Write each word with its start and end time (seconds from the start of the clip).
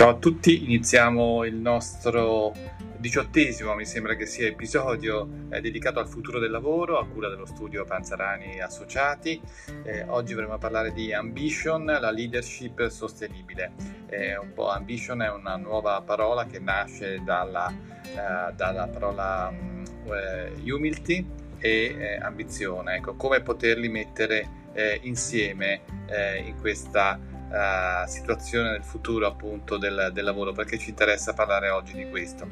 Ciao 0.00 0.08
a 0.08 0.14
tutti, 0.14 0.64
iniziamo 0.64 1.44
il 1.44 1.56
nostro 1.56 2.54
diciottesimo, 2.96 3.74
mi 3.74 3.84
sembra 3.84 4.14
che 4.14 4.24
sia 4.24 4.46
episodio 4.46 5.28
eh, 5.50 5.60
dedicato 5.60 5.98
al 5.98 6.08
futuro 6.08 6.38
del 6.38 6.50
lavoro 6.50 6.98
a 6.98 7.06
cura 7.06 7.28
dello 7.28 7.44
studio 7.44 7.84
Panzarani 7.84 8.62
Associati. 8.62 9.38
Eh, 9.82 10.04
oggi 10.04 10.32
vorremmo 10.32 10.56
parlare 10.56 10.94
di 10.94 11.12
ambition, 11.12 11.84
la 11.84 12.10
leadership 12.10 12.86
sostenibile. 12.86 13.72
Eh, 14.08 14.38
un 14.38 14.54
po' 14.54 14.70
ambition 14.70 15.20
è 15.20 15.30
una 15.30 15.56
nuova 15.56 16.00
parola 16.00 16.46
che 16.46 16.60
nasce 16.60 17.20
dalla, 17.22 17.70
eh, 17.70 18.54
dalla 18.54 18.88
parola 18.88 19.50
um, 19.52 19.84
humilty 20.64 21.28
e 21.58 21.94
eh, 21.98 22.16
ambizione. 22.16 22.94
Ecco, 22.94 23.16
come 23.16 23.42
poterli 23.42 23.90
mettere 23.90 24.48
insieme 25.02 25.82
in 26.44 26.56
questa 26.60 27.18
uh, 27.50 28.08
situazione 28.08 28.70
nel 28.70 28.84
futuro 28.84 29.26
appunto 29.26 29.76
del, 29.76 30.10
del, 30.12 30.24
lavoro 30.24 30.52
perché 30.52 30.78
ci 30.78 30.90
interessa 30.90 31.34
parlare 31.34 31.68
oggi 31.70 31.94
di 31.94 32.08
questo. 32.08 32.48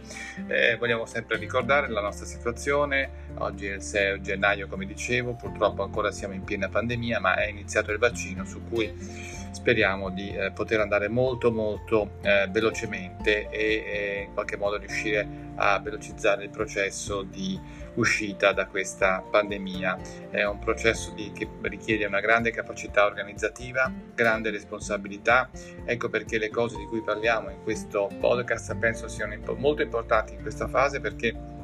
Eh, 0.46 0.76
vogliamo 0.76 1.06
sempre 1.06 1.36
ricordare 1.36 1.88
la 1.88 2.00
nostra 2.00 2.26
situazione, 2.26 3.10
oggi 3.38 3.66
è 3.66 3.74
il 3.74 3.82
6 3.82 4.20
gennaio 4.20 4.66
come 4.66 4.84
dicevo, 4.84 5.34
purtroppo 5.34 5.82
ancora 5.82 6.10
siamo 6.10 6.34
in 6.34 6.44
piena 6.44 6.68
pandemia 6.68 7.20
ma 7.20 7.36
è 7.36 7.46
iniziato 7.46 7.92
il 7.92 7.98
vaccino 7.98 8.44
su 8.44 8.62
cui 8.68 9.37
speriamo 9.50 10.10
di 10.10 10.34
eh, 10.34 10.50
poter 10.52 10.80
andare 10.80 11.08
molto 11.08 11.50
molto 11.50 12.12
eh, 12.22 12.48
velocemente 12.50 13.48
e, 13.50 13.84
e, 13.86 14.24
in 14.26 14.34
qualche 14.34 14.56
modo 14.56 14.76
riuscire 14.76 15.26
a 15.56 15.78
velocizzare 15.80 16.44
il 16.44 16.50
processo 16.50 17.22
di 17.22 17.58
uscita 17.94 18.52
da 18.52 18.66
questa 18.66 19.24
pandemia. 19.28 19.98
È 20.30 20.44
un 20.44 20.58
processo 20.58 21.12
di, 21.12 21.32
che 21.32 21.48
richiede 21.62 22.06
una 22.06 22.20
grande 22.20 22.50
capacità 22.50 23.04
organizzativa, 23.04 23.92
grande 24.14 24.50
responsabilità. 24.50 25.50
Ecco 25.84 26.08
perché 26.08 26.38
le 26.38 26.50
cose 26.50 26.76
di 26.76 26.84
cui 26.84 27.02
parliamo 27.02 27.50
in 27.50 27.62
questo 27.62 28.08
podcast 28.20 28.76
penso 28.76 29.08
siano 29.08 29.34
molto 29.56 29.82
importanti 29.82 30.34
in 30.34 30.42
questa 30.42 30.68
fase 30.68 31.00
perché 31.00 31.57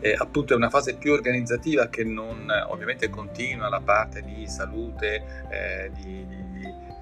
eh, 0.00 0.14
appunto 0.16 0.52
è 0.52 0.56
una 0.56 0.70
fase 0.70 0.96
più 0.96 1.12
organizzativa 1.12 1.88
che 1.88 2.04
non 2.04 2.50
ovviamente 2.68 3.08
continua 3.10 3.68
la 3.68 3.80
parte 3.80 4.22
di 4.22 4.46
salute, 4.46 5.46
eh, 5.50 5.90
di, 5.94 6.26
di 6.26 6.46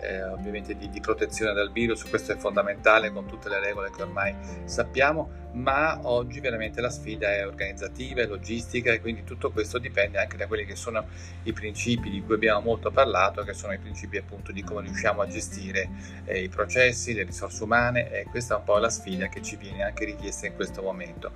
eh, 0.05 0.23
ovviamente 0.25 0.77
di, 0.77 0.91
di, 0.91 1.01
protezione 1.01 1.53
dal 1.55 1.73
virus, 1.73 2.05
questo 2.05 2.33
è 2.33 2.37
fondamentale 2.37 3.11
con 3.11 3.27
tutte 3.27 3.49
le 3.49 3.59
regole 3.59 3.91
che 3.91 4.03
ormai 4.03 4.35
sappiamo, 4.65 5.43
ma 5.55 6.01
oggi 6.03 6.41
veramente 6.41 6.81
la 6.81 6.91
sfida 6.91 7.33
è 7.33 7.47
organizzativa, 7.47 8.23
è 8.23 8.27
logistica 8.27 8.93
e 8.93 9.01
quindi 9.01 9.25
tutto 9.25 9.51
questo 9.51 9.79
dipende 9.79 10.19
anche 10.19 10.37
da 10.37 10.47
quelli 10.47 10.65
che 10.65 10.77
sono 10.77 11.07
i 11.45 11.53
principi 11.53 12.11
di 12.11 12.23
cui 12.23 12.35
abbiamo 12.35 12.61
molto 12.61 12.91
parlato, 12.91 13.43
che 13.43 13.55
sono 13.55 13.73
i 13.73 13.79
principi 13.79 14.17
appunto 14.17 14.53
di 14.53 14.63
come 14.63 14.83
riusciamo 14.83 15.23
a 15.23 15.27
gestire 15.27 15.89
eh, 16.25 16.43
i 16.43 16.49
processi, 16.49 17.15
le 17.15 17.25
risorse 17.25 17.63
umane 17.63 18.11
e 18.11 18.25
questa 18.25 18.55
è 18.55 18.59
un 18.59 18.65
po' 18.65 18.79
la 18.79 18.91
sfida 18.91 19.29
che 19.29 19.43
ci 19.43 19.57
viene 19.57 19.85
anche 19.85 20.05
richiesta 20.05 20.47
in 20.47 20.55
questo 20.55 20.83
momento. 20.83 21.33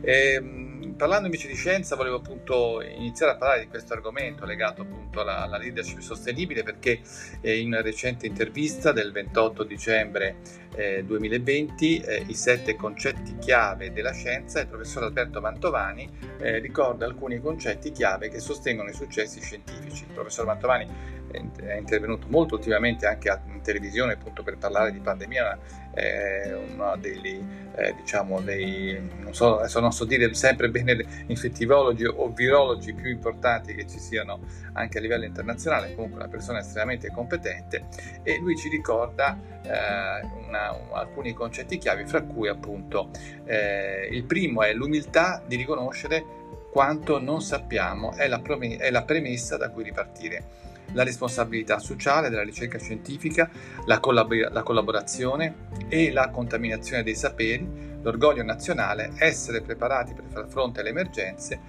Eh, 0.00 0.68
parlando 0.98 1.26
invece 1.26 1.46
di 1.46 1.54
scienza 1.54 1.94
volevo 1.94 2.16
appunto 2.16 2.82
iniziare 2.82 3.32
a 3.32 3.36
parlare 3.36 3.60
di 3.60 3.68
questo 3.68 3.92
argomento 3.92 4.44
legato 4.44 4.82
appunto 4.82 5.20
alla, 5.20 5.42
alla 5.42 5.56
leadership 5.56 6.00
sostenibile 6.00 6.64
perché 6.64 7.00
eh, 7.40 7.58
in 7.58 7.68
una 7.68 7.80
recente 7.80 8.26
intervista 8.26 8.90
del 8.92 9.12
28 9.12 9.62
dicembre 9.62 10.36
eh, 10.74 11.04
2020 11.04 12.00
eh, 12.00 12.24
i 12.26 12.34
sette 12.34 12.74
concetti 12.74 13.37
chiave 13.38 13.92
della 13.92 14.12
scienza 14.12 14.60
il 14.60 14.66
professor 14.66 15.04
Alberto 15.04 15.40
Mantovani 15.40 16.10
eh, 16.38 16.58
ricorda 16.58 17.06
alcuni 17.06 17.40
concetti 17.40 17.90
chiave 17.90 18.28
che 18.28 18.40
sostengono 18.40 18.90
i 18.90 18.94
successi 18.94 19.40
scientifici. 19.40 20.04
Il 20.04 20.14
professor 20.14 20.46
Mantovani 20.46 21.16
è 21.30 21.76
intervenuto 21.76 22.26
molto 22.28 22.54
ultimamente 22.54 23.06
anche 23.06 23.40
in 23.46 23.60
televisione 23.60 24.14
appunto 24.14 24.42
per 24.42 24.56
parlare 24.56 24.92
di 24.92 25.00
pandemia, 25.00 25.58
è 25.92 26.54
uno 26.54 26.96
degli, 26.96 27.42
eh, 27.76 27.94
diciamo, 27.94 28.40
dei, 28.40 29.00
non 29.18 29.34
so, 29.34 29.58
adesso 29.58 29.80
non 29.80 29.92
so 29.92 30.04
dire 30.04 30.32
sempre 30.34 30.70
bene 30.70 31.24
infettivologi 31.26 32.04
o 32.04 32.30
virologi 32.30 32.92
più 32.92 33.10
importanti 33.10 33.74
che 33.74 33.86
ci 33.86 33.98
siano 33.98 34.40
anche 34.74 34.98
a 34.98 35.00
livello 35.00 35.24
internazionale, 35.24 35.94
comunque 35.94 36.20
una 36.20 36.28
persona 36.28 36.60
estremamente 36.60 37.10
competente 37.10 37.86
e 38.22 38.38
lui 38.38 38.56
ci 38.56 38.68
ricorda 38.68 39.38
eh, 39.62 40.26
una, 40.46 40.76
alcuni 40.92 41.32
concetti 41.32 41.78
chiavi, 41.78 42.06
fra 42.06 42.22
cui 42.22 42.48
appunto 42.48 43.10
eh, 43.44 44.08
il 44.10 44.24
primo 44.24 44.62
è 44.62 44.72
l'umiltà 44.72 45.42
di 45.44 45.56
riconoscere 45.56 46.36
quanto 46.70 47.18
non 47.18 47.40
sappiamo, 47.40 48.12
è 48.12 48.28
la, 48.28 48.40
è 48.78 48.90
la 48.90 49.02
premessa 49.02 49.56
da 49.56 49.70
cui 49.70 49.82
ripartire 49.82 50.66
la 50.92 51.04
responsabilità 51.04 51.78
sociale 51.78 52.30
della 52.30 52.42
ricerca 52.42 52.78
scientifica, 52.78 53.50
la, 53.86 54.00
collabor- 54.00 54.50
la 54.50 54.62
collaborazione 54.62 55.66
e 55.88 56.12
la 56.12 56.30
contaminazione 56.30 57.02
dei 57.02 57.14
saperi, 57.14 57.68
l'orgoglio 58.02 58.42
nazionale, 58.42 59.12
essere 59.18 59.60
preparati 59.60 60.14
per 60.14 60.24
far 60.28 60.48
fronte 60.48 60.80
alle 60.80 60.90
emergenze, 60.90 61.60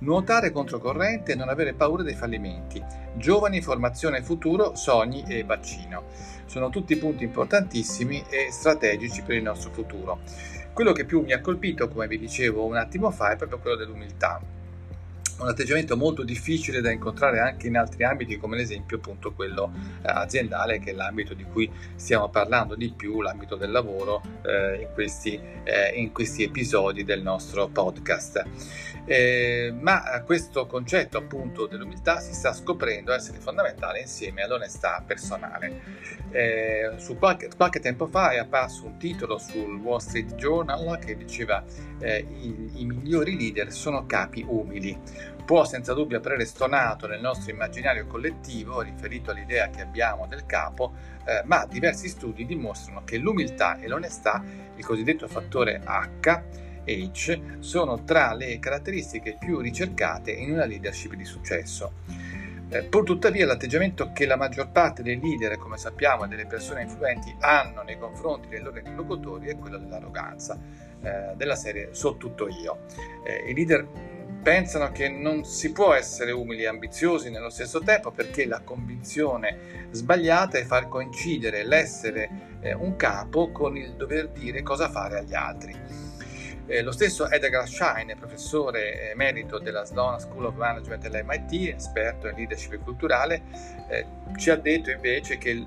nuotare 0.00 0.52
controcorrente 0.52 1.32
e 1.32 1.34
non 1.34 1.48
avere 1.48 1.74
paura 1.74 2.02
dei 2.02 2.14
fallimenti, 2.14 2.82
giovani, 3.14 3.60
formazione 3.60 4.22
futuro, 4.22 4.76
sogni 4.76 5.24
e 5.26 5.42
vaccino. 5.44 6.04
Sono 6.46 6.70
tutti 6.70 6.96
punti 6.96 7.24
importantissimi 7.24 8.24
e 8.28 8.50
strategici 8.50 9.22
per 9.22 9.36
il 9.36 9.42
nostro 9.42 9.70
futuro. 9.70 10.20
Quello 10.72 10.92
che 10.92 11.04
più 11.04 11.22
mi 11.22 11.32
ha 11.32 11.40
colpito, 11.40 11.88
come 11.88 12.06
vi 12.06 12.18
dicevo 12.18 12.64
un 12.64 12.76
attimo 12.76 13.10
fa, 13.10 13.32
è 13.32 13.36
proprio 13.36 13.58
quello 13.58 13.76
dell'umiltà 13.76 14.40
un 15.38 15.48
atteggiamento 15.48 15.96
molto 15.96 16.24
difficile 16.24 16.80
da 16.80 16.90
incontrare 16.90 17.38
anche 17.38 17.68
in 17.68 17.76
altri 17.76 18.04
ambiti 18.04 18.38
come 18.38 18.56
l'esempio 18.56 18.96
appunto 18.96 19.32
quello 19.32 19.70
eh, 20.02 20.10
aziendale 20.10 20.80
che 20.80 20.90
è 20.90 20.94
l'ambito 20.94 21.34
di 21.34 21.44
cui 21.44 21.70
stiamo 21.94 22.28
parlando 22.28 22.74
di 22.74 22.92
più, 22.94 23.20
l'ambito 23.20 23.54
del 23.54 23.70
lavoro 23.70 24.22
eh, 24.42 24.82
in, 24.82 24.88
questi, 24.92 25.40
eh, 25.64 25.90
in, 25.94 26.12
questi, 26.12 26.42
episodi 26.42 27.04
del 27.04 27.22
nostro 27.22 27.68
podcast. 27.68 28.44
Eh, 29.04 29.72
ma 29.80 30.22
questo 30.24 30.66
concetto 30.66 31.16
appunto 31.16 31.66
dell'umiltà 31.66 32.20
si 32.20 32.34
sta 32.34 32.52
scoprendo 32.52 33.12
essere 33.12 33.38
fondamentale 33.38 34.00
insieme 34.00 34.42
all'onestà 34.42 35.02
personale. 35.06 35.80
Eh, 36.30 36.94
su 36.98 37.16
qualche, 37.16 37.48
qualche, 37.56 37.80
tempo 37.80 38.06
fa 38.06 38.32
è 38.32 38.38
apparso 38.38 38.84
un 38.84 38.98
titolo 38.98 39.38
sul 39.38 39.76
Wall 39.76 39.98
Street 39.98 40.34
Journal 40.34 40.98
che 40.98 41.16
diceva 41.16 41.64
eh, 42.00 42.18
i, 42.18 42.82
i 42.82 42.84
migliori 42.84 43.36
leader 43.36 43.72
sono 43.72 44.04
capi 44.04 44.44
umili 44.46 44.96
può 45.44 45.64
senza 45.64 45.94
dubbio 45.94 46.18
apparire 46.18 46.44
stonato 46.44 47.06
nel 47.06 47.20
nostro 47.20 47.50
immaginario 47.50 48.06
collettivo 48.06 48.82
riferito 48.82 49.30
all'idea 49.30 49.70
che 49.70 49.80
abbiamo 49.80 50.26
del 50.26 50.44
capo, 50.46 50.92
eh, 51.24 51.42
ma 51.44 51.66
diversi 51.66 52.08
studi 52.08 52.44
dimostrano 52.44 53.02
che 53.04 53.18
l'umiltà 53.18 53.78
e 53.80 53.88
l'onestà, 53.88 54.42
il 54.76 54.84
cosiddetto 54.84 55.26
fattore 55.26 55.80
H, 55.84 56.42
H, 56.84 57.40
sono 57.60 58.04
tra 58.04 58.32
le 58.34 58.58
caratteristiche 58.58 59.36
più 59.38 59.58
ricercate 59.60 60.32
in 60.32 60.52
una 60.52 60.64
leadership 60.64 61.14
di 61.14 61.24
successo. 61.24 61.92
Eh, 62.70 62.82
pur 62.82 63.02
tuttavia 63.02 63.46
l'atteggiamento 63.46 64.12
che 64.12 64.26
la 64.26 64.36
maggior 64.36 64.70
parte 64.70 65.02
dei 65.02 65.18
leader, 65.18 65.56
come 65.56 65.78
sappiamo, 65.78 66.24
e 66.24 66.28
delle 66.28 66.46
persone 66.46 66.82
influenti 66.82 67.34
hanno 67.40 67.82
nei 67.82 67.96
confronti 67.98 68.48
dei 68.48 68.60
loro 68.60 68.76
interlocutori 68.76 69.48
è 69.48 69.56
quello 69.56 69.78
dell'arroganza, 69.78 70.58
eh, 71.00 71.32
della 71.34 71.56
serie 71.56 71.88
so 71.92 72.18
tutto 72.18 72.46
io. 72.46 72.80
Eh, 73.24 73.50
I 73.50 73.54
leader 73.54 73.88
pensano 74.48 74.90
che 74.92 75.10
non 75.10 75.44
si 75.44 75.72
può 75.72 75.92
essere 75.92 76.32
umili 76.32 76.62
e 76.62 76.68
ambiziosi 76.68 77.28
nello 77.28 77.50
stesso 77.50 77.80
tempo 77.80 78.10
perché 78.10 78.46
la 78.46 78.60
convinzione 78.60 79.88
sbagliata 79.90 80.56
è 80.56 80.64
far 80.64 80.88
coincidere 80.88 81.66
l'essere 81.66 82.56
eh, 82.62 82.72
un 82.72 82.96
capo 82.96 83.52
con 83.52 83.76
il 83.76 83.92
dover 83.92 84.30
dire 84.30 84.62
cosa 84.62 84.88
fare 84.88 85.18
agli 85.18 85.34
altri. 85.34 85.76
Eh, 86.66 86.80
lo 86.80 86.92
stesso 86.92 87.28
Edgar 87.28 87.68
Schein, 87.68 88.16
professore 88.18 89.10
emerito 89.10 89.58
della 89.58 89.84
Sloan 89.84 90.18
School 90.18 90.46
of 90.46 90.54
Management 90.54 91.06
dell'MIT, 91.06 91.74
esperto 91.74 92.28
in 92.28 92.36
leadership 92.36 92.82
culturale, 92.82 93.42
eh, 93.90 94.06
ci 94.38 94.48
ha 94.48 94.56
detto 94.56 94.90
invece 94.90 95.36
che 95.36 95.62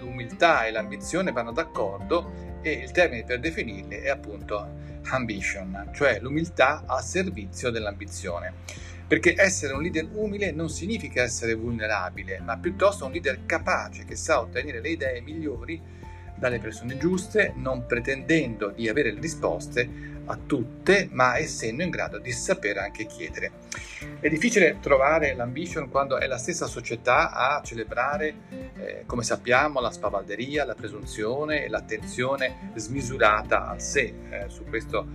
l'umiltà 0.00 0.66
e 0.66 0.70
l'ambizione 0.70 1.32
vanno 1.32 1.52
d'accordo 1.52 2.58
e 2.62 2.72
il 2.72 2.90
termine 2.90 3.24
per 3.24 3.40
definirli 3.40 3.96
è 3.96 4.08
appunto 4.08 4.82
ambition, 5.10 5.90
cioè 5.92 6.18
l'umiltà 6.20 6.84
a 6.86 7.00
servizio 7.00 7.70
dell'ambizione. 7.70 8.52
Perché 9.06 9.34
essere 9.36 9.74
un 9.74 9.82
leader 9.82 10.08
umile 10.12 10.50
non 10.50 10.70
significa 10.70 11.22
essere 11.22 11.54
vulnerabile, 11.54 12.40
ma 12.40 12.56
piuttosto 12.56 13.04
un 13.04 13.12
leader 13.12 13.44
capace 13.44 14.04
che 14.04 14.16
sa 14.16 14.40
ottenere 14.40 14.80
le 14.80 14.88
idee 14.88 15.20
migliori 15.20 15.80
dalle 16.44 16.58
persone 16.58 16.98
giuste, 16.98 17.54
non 17.56 17.86
pretendendo 17.86 18.68
di 18.68 18.86
avere 18.86 19.12
le 19.12 19.20
risposte 19.20 20.12
a 20.26 20.36
tutte, 20.36 21.08
ma 21.10 21.38
essendo 21.38 21.82
in 21.82 21.88
grado 21.88 22.18
di 22.18 22.32
sapere 22.32 22.80
anche 22.80 23.06
chiedere. 23.06 23.52
È 24.20 24.28
difficile 24.28 24.76
trovare 24.78 25.34
l'ambition 25.34 25.88
quando 25.88 26.18
è 26.18 26.26
la 26.26 26.36
stessa 26.36 26.66
società 26.66 27.30
a 27.30 27.62
celebrare, 27.62 28.34
eh, 28.76 29.04
come 29.06 29.22
sappiamo, 29.22 29.80
la 29.80 29.90
spavalderia, 29.90 30.66
la 30.66 30.74
presunzione 30.74 31.64
e 31.64 31.68
l'attenzione 31.70 32.70
smisurata 32.74 33.66
al 33.66 33.80
sé. 33.80 34.12
Eh, 34.28 34.44
su 34.48 34.64
questo 34.64 35.06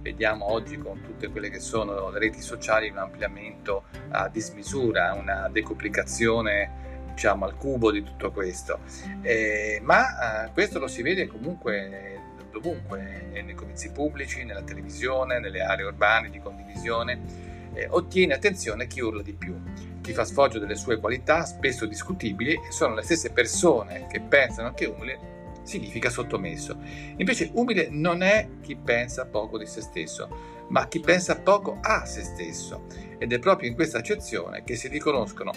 vediamo 0.00 0.50
oggi 0.50 0.78
con 0.78 1.02
tutte 1.02 1.28
quelle 1.28 1.50
che 1.50 1.60
sono 1.60 2.08
le 2.08 2.18
reti 2.18 2.40
sociali 2.40 2.88
un 2.88 2.96
ampliamento 2.96 3.84
a 4.08 4.28
dismisura, 4.28 5.12
una 5.12 5.50
decuplicazione 5.52 6.87
diciamo, 7.18 7.46
al 7.46 7.56
cubo 7.56 7.90
di 7.90 8.04
tutto 8.04 8.30
questo. 8.30 8.78
Eh, 9.22 9.80
ma 9.82 10.44
eh, 10.44 10.52
questo 10.52 10.78
lo 10.78 10.86
si 10.86 11.02
vede 11.02 11.26
comunque 11.26 12.16
dovunque, 12.52 13.28
nei 13.32 13.54
comizi 13.54 13.90
pubblici, 13.90 14.44
nella 14.44 14.62
televisione, 14.62 15.40
nelle 15.40 15.60
aree 15.60 15.84
urbane 15.84 16.30
di 16.30 16.38
condivisione. 16.38 17.46
Eh, 17.74 17.88
ottiene 17.90 18.34
attenzione 18.34 18.86
chi 18.86 19.00
urla 19.00 19.22
di 19.22 19.34
più, 19.34 19.60
chi 20.00 20.12
fa 20.12 20.24
sfoggio 20.24 20.60
delle 20.60 20.76
sue 20.76 20.98
qualità, 20.98 21.44
spesso 21.44 21.86
discutibili, 21.86 22.56
sono 22.70 22.94
le 22.94 23.02
stesse 23.02 23.32
persone 23.32 24.06
che 24.08 24.20
pensano 24.20 24.72
che 24.72 24.86
umile 24.86 25.36
significa 25.64 26.08
sottomesso. 26.08 26.78
Invece 27.16 27.50
umile 27.54 27.88
non 27.90 28.22
è 28.22 28.48
chi 28.62 28.76
pensa 28.76 29.26
poco 29.26 29.58
di 29.58 29.66
se 29.66 29.82
stesso, 29.82 30.64
ma 30.68 30.86
chi 30.86 31.00
pensa 31.00 31.40
poco 31.40 31.78
a 31.82 32.04
se 32.06 32.22
stesso. 32.22 32.86
Ed 33.18 33.32
è 33.32 33.38
proprio 33.38 33.68
in 33.68 33.74
questa 33.74 33.98
accezione 33.98 34.62
che 34.64 34.76
si 34.76 34.88
riconoscono 34.88 35.52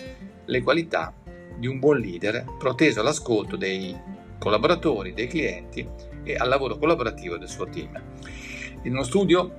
le 0.45 0.61
qualità 0.61 1.13
di 1.61 1.67
un 1.67 1.77
buon 1.77 1.99
leader 1.99 2.43
proteso 2.57 3.01
all'ascolto 3.01 3.55
dei 3.55 3.95
collaboratori, 4.39 5.13
dei 5.13 5.27
clienti 5.27 5.87
e 6.23 6.35
al 6.35 6.49
lavoro 6.49 6.79
collaborativo 6.79 7.37
del 7.37 7.47
suo 7.47 7.69
team. 7.69 8.01
In 8.81 8.93
uno 8.93 9.03
studio 9.03 9.53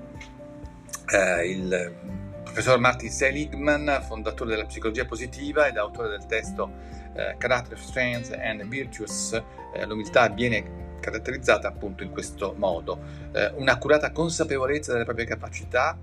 eh, 1.07 1.49
il 1.49 1.95
professor 2.43 2.81
Martin 2.81 3.09
Seligman, 3.09 4.03
fondatore 4.05 4.51
della 4.51 4.67
psicologia 4.67 5.05
positiva 5.05 5.69
ed 5.69 5.77
autore 5.77 6.09
del 6.09 6.27
testo 6.27 6.73
eh, 7.15 7.37
Character 7.39 7.79
Strengths 7.79 8.33
and 8.33 8.67
Virtues, 8.67 9.41
eh, 9.73 9.87
l'umiltà 9.87 10.29
viene 10.29 10.81
caratterizzata 10.99 11.69
appunto 11.69 12.03
in 12.03 12.11
questo 12.11 12.53
modo, 12.59 12.99
eh, 13.33 13.53
un'accurata 13.55 14.11
consapevolezza 14.11 14.91
delle 14.91 15.05
proprie 15.05 15.27
capacità, 15.27 15.97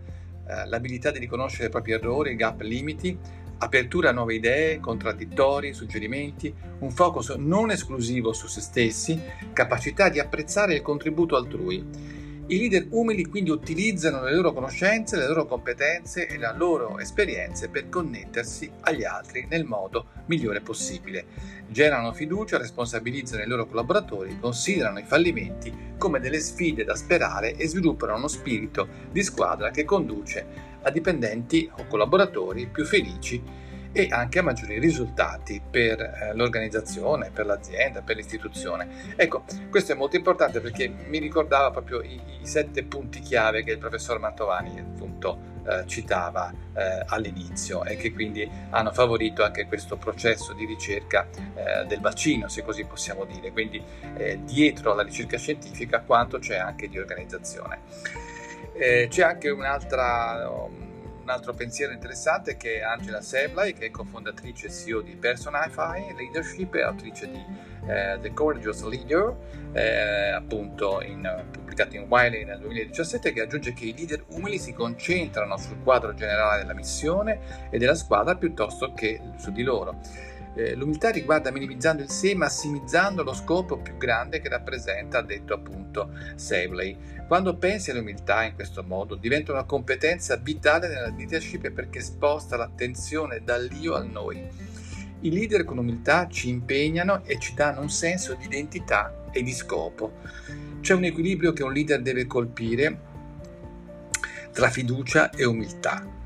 eh, 0.48 0.66
l'abilità 0.66 1.12
di 1.12 1.20
riconoscere 1.20 1.68
i 1.68 1.70
propri 1.70 1.92
errori, 1.92 2.36
gap, 2.36 2.62
limiti, 2.62 3.18
apertura 3.60 4.10
a 4.10 4.14
nuove 4.14 4.36
idee, 4.36 4.80
contraddittori, 4.80 5.74
suggerimenti, 5.74 6.54
un 6.80 6.92
focus 6.92 7.30
non 7.38 7.72
esclusivo 7.72 8.34
su 8.34 8.48
se 8.48 8.62
stessi, 8.62 9.22
capacità 9.54 10.10
di 10.10 10.20
apprezzare 10.20 10.76
il 10.76 10.82
contributo 10.82 11.36
altrui. 11.36 12.09
I 12.52 12.58
leader 12.58 12.88
umili 12.90 13.26
quindi 13.26 13.52
utilizzano 13.52 14.24
le 14.24 14.34
loro 14.34 14.54
conoscenze, 14.54 15.18
le 15.18 15.28
loro 15.28 15.46
competenze 15.46 16.26
e 16.26 16.36
le 16.40 16.52
loro 16.58 16.98
esperienze 16.98 17.70
per 17.70 17.90
connettersi 17.90 18.72
agli 18.80 19.04
altri 19.04 19.46
nel 19.48 19.66
modo 19.66 20.08
migliore 20.26 20.60
possibile. 20.60 21.26
Generano 21.68 22.12
fiducia, 22.12 22.58
responsabilizzano 22.58 23.44
i 23.44 23.48
loro 23.48 23.68
collaboratori, 23.68 24.40
considerano 24.40 24.98
i 24.98 25.06
fallimenti 25.06 25.72
come 26.00 26.20
delle 26.20 26.40
sfide 26.40 26.84
da 26.84 26.96
sperare 26.96 27.54
e 27.56 27.68
sviluppano 27.68 28.16
uno 28.16 28.28
spirito 28.28 28.88
di 29.12 29.22
squadra 29.22 29.70
che 29.70 29.86
conduce 29.86 30.48
a 30.82 30.90
dipendenti 30.90 31.70
o 31.78 31.86
collaboratori 31.86 32.66
più 32.66 32.84
felici 32.84 33.44
e 33.92 34.08
anche 34.12 34.40
a 34.40 34.44
maggiori 34.44 34.80
risultati 34.80 35.62
per 35.68 36.00
eh, 36.00 36.34
l'organizzazione, 36.34 37.32
per 37.32 37.46
l'azienda, 37.46 38.02
per 38.02 38.16
l'istituzione. 38.16 39.14
Ecco, 39.16 39.44
questo 39.70 39.94
è 39.94 39.96
molto 39.96 40.16
importante 40.16 40.60
perché 40.60 40.88
mi 40.88 41.18
ricordava 41.18 41.72
proprio 41.72 42.02
i, 42.02 42.22
i 42.42 42.46
sette 42.46 42.84
punti 42.84 43.20
chiave 43.20 43.64
che 43.64 43.72
il 43.72 43.78
professor 43.80 44.20
Mantovani 44.20 44.80
appunto 44.80 45.58
eh, 45.68 45.86
citava 45.88 46.52
eh, 46.74 47.04
all'inizio 47.08 47.84
e 47.84 47.96
che 47.96 48.12
quindi 48.12 48.50
hanno 48.70 48.92
favorito 48.92 49.44
anche 49.44 49.66
questo 49.66 49.98
processo 49.98 50.54
di 50.54 50.66
ricerca 50.66 51.28
eh, 51.32 51.86
del 51.86 52.00
vaccino, 52.00 52.48
se 52.48 52.64
così 52.64 52.86
possiamo 52.86 53.26
dire. 53.26 53.52
Quindi 53.52 53.82
eh, 54.18 54.40
dietro 54.44 54.92
alla 54.92 55.04
ricerca 55.04 55.38
scientifica 55.38 56.02
quanto 56.02 56.40
c'è 56.40 56.58
anche 56.58 56.88
di 56.88 56.98
organizzazione. 57.00 57.82
Eh, 58.74 59.08
c'è 59.10 59.24
anche 59.24 59.50
un'altra... 59.50 60.50
Um, 60.50 60.89
un 61.30 61.36
altro 61.36 61.54
pensiero 61.54 61.94
interessante 61.94 62.58
che 62.58 62.80
è 62.80 62.82
Angela 62.82 63.22
Seblay, 63.22 63.74
che 63.74 63.86
è 63.86 63.92
cofondatrice 63.92 64.66
e 64.66 64.72
CEO 64.72 65.02
di 65.02 65.16
Personify 65.16 66.12
Leadership 66.16 66.74
e 66.74 66.82
autrice 66.82 67.30
di 67.30 67.46
eh, 67.88 68.18
The 68.20 68.34
Courageous 68.34 68.84
Leader, 68.84 69.36
eh, 69.74 70.32
appunto 70.32 71.02
in, 71.02 71.46
pubblicato 71.52 71.96
in 71.96 72.08
Wiley 72.10 72.46
nel 72.46 72.58
2017, 72.58 73.32
che 73.32 73.42
aggiunge 73.42 73.74
che 73.74 73.86
i 73.86 73.96
leader 73.96 74.26
umili 74.30 74.58
si 74.58 74.74
concentrano 74.74 75.56
sul 75.58 75.84
quadro 75.84 76.16
generale 76.16 76.62
della 76.62 76.74
missione 76.74 77.68
e 77.70 77.78
della 77.78 77.96
squadra 77.96 78.36
piuttosto 78.36 78.94
che 78.94 79.22
su 79.38 79.52
di 79.52 79.62
loro. 79.62 80.00
Eh, 80.60 80.76
l'umiltà 80.76 81.10
riguarda 81.10 81.52
minimizzando 81.52 82.04
il 82.04 82.10
sé, 82.10 82.36
massimizzando 82.36 83.24
lo 83.24 83.34
scopo 83.34 83.78
più 83.78 83.96
grande 83.96 84.42
che 84.42 84.50
rappresenta, 84.50 85.20
ha 85.20 85.22
detto 85.22 85.54
appunto 85.54 86.12
Savley. 86.36 86.98
Quando 87.28 87.56
pensi 87.56 87.92
all'umiltà 87.92 88.44
in 88.44 88.56
questo 88.56 88.84
modo, 88.84 89.16
diventa 89.16 89.54
una 89.54 89.64
competenza 89.64 90.36
vitale 90.36 90.90
nella 90.90 91.14
leadership 91.16 91.72
perché 91.72 92.02
sposta 92.02 92.58
l'attenzione 92.58 93.42
dall'io 93.42 93.94
al 93.94 94.10
noi. 94.10 94.46
I 95.22 95.32
leader 95.32 95.64
con 95.64 95.78
umiltà 95.78 96.28
ci 96.28 96.50
impegnano 96.50 97.24
e 97.24 97.40
ci 97.40 97.54
danno 97.54 97.80
un 97.80 97.90
senso 97.90 98.34
di 98.34 98.44
identità 98.44 99.30
e 99.32 99.42
di 99.42 99.54
scopo. 99.54 100.18
C'è 100.82 100.94
un 100.94 101.06
equilibrio 101.06 101.54
che 101.54 101.64
un 101.64 101.72
leader 101.72 102.02
deve 102.02 102.28
colpire 102.28 103.00
tra 104.52 104.70
fiducia 104.70 105.30
e 105.30 105.46
umiltà. 105.46 106.19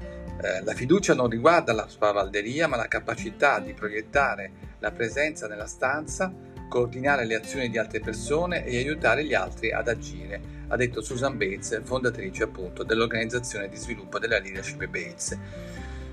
Eh, 0.44 0.62
la 0.62 0.74
fiducia 0.74 1.13
non 1.13 1.30
riguarda 1.30 1.72
la 1.72 1.88
spavalderia, 1.88 2.68
ma 2.68 2.75
la 2.75 2.90
capacità 2.90 3.60
di 3.60 3.74
proiettare 3.74 4.51
la 4.80 4.92
presenza 4.92 5.48
nella 5.48 5.68
stanza, 5.68 6.34
coordinare 6.68 7.24
le 7.25 7.36
azioni 7.36 7.69
di 7.69 7.78
altre 7.78 8.01
persone 8.01 8.66
e 8.66 8.78
aiutare 8.78 9.24
gli 9.24 9.34
altri 9.34 9.72
ad 9.72 9.88
agire, 9.88 10.42
ha 10.68 10.75
detto 10.75 11.01
Susan 11.01 11.38
Bates, 11.38 11.81
fondatrice 11.84 12.44
appunto 12.44 12.84
dell'organizzazione 12.84 13.69
di 13.69 13.78
sviluppo 13.78 14.19
della 14.19 14.38
leadership 14.40 14.86
Bates. 14.86 15.38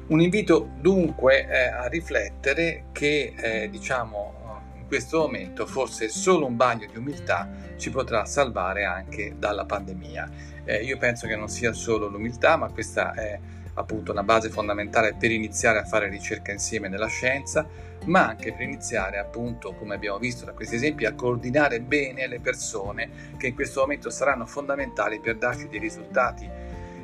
Un 0.06 0.20
invito 0.20 0.70
dunque 0.78 1.48
eh, 1.48 1.66
a 1.66 1.88
riflettere 1.88 2.84
che 2.92 3.34
eh, 3.36 3.68
diciamo 3.68 4.38
in 4.76 4.86
questo 4.86 5.18
momento 5.18 5.66
forse 5.66 6.08
solo 6.08 6.46
un 6.46 6.56
bagno 6.56 6.86
di 6.90 6.98
umiltà 6.98 7.48
ci 7.76 7.90
potrà 7.90 8.24
salvare 8.26 8.84
anche 8.84 9.34
dalla 9.36 9.64
pandemia. 9.64 10.30
Eh, 10.64 10.84
io 10.84 10.98
penso 10.98 11.26
che 11.26 11.34
non 11.34 11.48
sia 11.48 11.72
solo 11.72 12.06
l'umiltà, 12.06 12.56
ma 12.56 12.70
questa 12.70 13.12
è 13.14 13.40
appunto 13.74 14.12
una 14.12 14.22
base 14.22 14.50
fondamentale 14.50 15.14
per 15.18 15.30
iniziare 15.30 15.78
a 15.78 15.84
fare 15.84 16.08
ricerca 16.08 16.52
insieme 16.52 16.88
nella 16.88 17.06
scienza, 17.06 17.66
ma 18.06 18.26
anche 18.26 18.52
per 18.52 18.62
iniziare 18.62 19.18
appunto, 19.18 19.74
come 19.74 19.94
abbiamo 19.94 20.18
visto 20.18 20.44
da 20.44 20.52
questi 20.52 20.76
esempi, 20.76 21.04
a 21.04 21.14
coordinare 21.14 21.80
bene 21.80 22.26
le 22.26 22.40
persone 22.40 23.34
che 23.36 23.48
in 23.48 23.54
questo 23.54 23.80
momento 23.80 24.10
saranno 24.10 24.46
fondamentali 24.46 25.20
per 25.20 25.36
darci 25.36 25.68
dei 25.68 25.78
risultati 25.78 26.48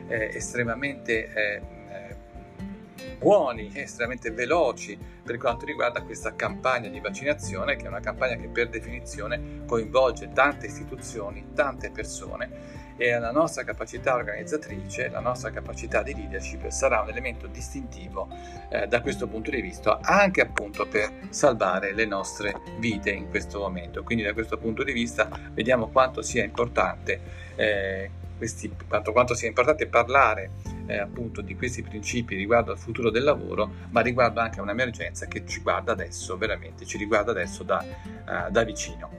eh, 0.08 0.30
estremamente 0.34 1.32
eh, 1.32 1.62
buoni, 3.18 3.70
estremamente 3.74 4.30
veloci 4.30 4.98
per 5.22 5.38
quanto 5.38 5.64
riguarda 5.64 6.02
questa 6.02 6.34
campagna 6.34 6.88
di 6.88 7.00
vaccinazione, 7.00 7.76
che 7.76 7.84
è 7.84 7.88
una 7.88 8.00
campagna 8.00 8.36
che 8.36 8.48
per 8.48 8.68
definizione 8.68 9.64
coinvolge 9.66 10.30
tante 10.32 10.66
istituzioni, 10.66 11.48
tante 11.54 11.90
persone 11.90 12.84
e 12.96 13.18
la 13.18 13.30
nostra 13.30 13.64
capacità 13.64 14.14
organizzatrice, 14.14 15.08
la 15.08 15.20
nostra 15.20 15.50
capacità 15.50 16.02
di 16.02 16.14
leadership 16.14 16.68
sarà 16.68 17.00
un 17.00 17.08
elemento 17.08 17.46
distintivo 17.46 18.28
eh, 18.70 18.86
da 18.86 19.00
questo 19.00 19.26
punto 19.26 19.50
di 19.50 19.60
vista, 19.60 19.98
anche 20.00 20.40
appunto 20.40 20.86
per 20.86 21.10
salvare 21.28 21.92
le 21.92 22.06
nostre 22.06 22.54
vite 22.78 23.10
in 23.10 23.28
questo 23.28 23.58
momento. 23.58 24.02
Quindi 24.02 24.24
da 24.24 24.32
questo 24.32 24.56
punto 24.56 24.82
di 24.82 24.92
vista 24.92 25.28
vediamo 25.52 25.88
quanto 25.88 26.22
sia 26.22 26.44
importante 26.44 27.20
eh, 27.56 28.10
questi, 28.36 28.70
quanto, 28.86 29.12
quanto 29.12 29.34
sia 29.34 29.48
importante 29.48 29.86
parlare 29.86 30.50
eh, 30.86 30.98
appunto 30.98 31.40
di 31.40 31.56
questi 31.56 31.82
principi 31.82 32.36
riguardo 32.36 32.72
al 32.72 32.78
futuro 32.78 33.10
del 33.10 33.24
lavoro, 33.24 33.70
ma 33.90 34.00
riguardo 34.00 34.40
anche 34.40 34.60
a 34.60 34.62
un'emergenza 34.62 35.26
che 35.26 35.44
ci 35.46 35.60
guarda 35.60 35.92
adesso, 35.92 36.36
veramente 36.36 36.84
ci 36.84 36.98
riguarda 36.98 37.30
adesso 37.30 37.62
da, 37.62 37.84
uh, 37.84 38.50
da 38.50 38.62
vicino. 38.62 39.10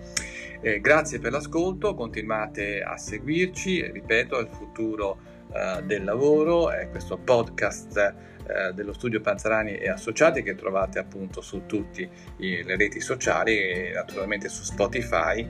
Eh, 0.59 0.79
grazie 0.81 1.19
per 1.19 1.31
l'ascolto, 1.31 1.93
continuate 1.93 2.81
a 2.81 2.97
seguirci, 2.97 3.91
ripeto, 3.91 4.39
il 4.39 4.47
futuro 4.47 5.19
uh, 5.49 5.81
del 5.83 6.03
lavoro 6.03 6.71
è 6.71 6.89
questo 6.89 7.17
podcast 7.17 8.15
uh, 8.41 8.73
dello 8.73 8.91
studio 8.91 9.21
Panzarani 9.21 9.75
e 9.75 9.87
Associati 9.87 10.41
che 10.41 10.55
trovate 10.55 10.97
appunto 10.97 11.41
su 11.41 11.67
tutte 11.67 12.09
le 12.37 12.75
reti 12.75 12.99
sociali 12.99 13.55
e 13.55 13.91
naturalmente 13.93 14.49
su 14.49 14.63
Spotify 14.63 15.47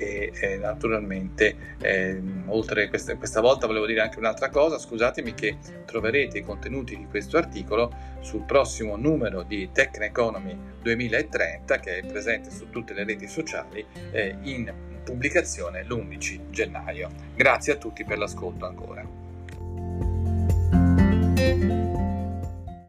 e, 0.00 0.32
e 0.32 0.56
naturalmente 0.56 1.76
eh, 1.78 2.18
oltre 2.46 2.88
questa, 2.88 3.14
questa 3.16 3.42
volta 3.42 3.66
volevo 3.66 3.84
dire 3.84 4.00
anche 4.00 4.18
un'altra 4.18 4.48
cosa, 4.48 4.78
scusatemi 4.78 5.34
che 5.34 5.58
troverete 5.84 6.38
i 6.38 6.42
contenuti 6.42 6.96
di 6.96 7.06
questo 7.06 7.36
articolo 7.36 7.92
sul 8.20 8.42
prossimo 8.42 8.96
numero 8.96 9.42
di 9.42 9.68
Tech 9.72 9.98
Economy 10.00 10.56
2030 10.80 11.78
che 11.80 11.98
è 11.98 12.06
presente 12.06 12.50
su 12.50 12.70
tutte 12.70 12.94
le 12.94 13.04
reti 13.04 13.28
sociali 13.28 13.84
eh, 14.10 14.36
in 14.42 14.72
pubblicazione 15.04 15.84
l'11 15.84 16.50
gennaio. 16.50 17.10
Grazie 17.34 17.74
a 17.74 17.76
tutti 17.76 18.04
per 18.04 18.16
l'ascolto 18.18 18.64
ancora. 18.66 19.04